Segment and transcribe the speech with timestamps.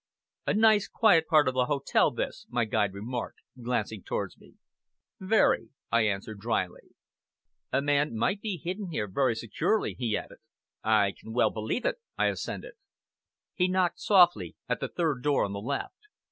[0.47, 4.55] "A nice quiet part of the hotel this," my guide remarked, glancing towards me.
[5.19, 6.95] "Very!" I answered dryly.
[7.71, 10.39] "A man might be hidden here very securely," he added.
[10.83, 12.73] "I can well believe it," I assented.
[13.53, 15.99] He knocked softly at the third door on the left.